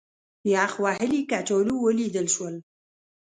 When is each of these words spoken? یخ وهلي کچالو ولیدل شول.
یخ 0.53 0.73
وهلي 0.83 1.21
کچالو 1.31 1.75
ولیدل 1.79 2.27
شول. 2.35 2.55